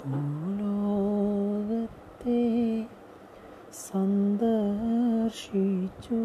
ഭൂലോകത്തെ 0.02 1.22
സന്ദർശിച്ചു 3.82 5.00